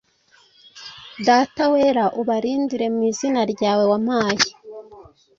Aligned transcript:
Data 1.27 1.63
Wera, 1.73 2.05
ubarindire 2.21 2.85
mu 2.93 3.01
izina 3.11 3.41
ryawe 3.53 3.83
wampaye, 3.91 4.47